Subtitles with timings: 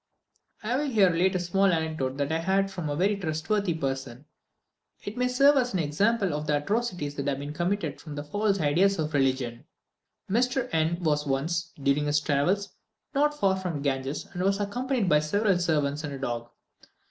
[0.63, 4.25] I will here relate a short anecdote that I had from a very trustworthy person.
[5.03, 8.59] It may serve as an example of the atrocities that are often committed from false
[8.59, 9.65] ideas of religion.
[10.27, 10.67] Mr.
[10.71, 12.69] N was once, during his travels,
[13.13, 16.49] not far from the Ganges, and was accompanied by several servants and a dog.